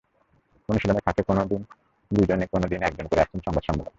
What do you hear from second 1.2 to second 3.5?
কোনো দিন দুজন, কোনো দিন একজন করে আসছেন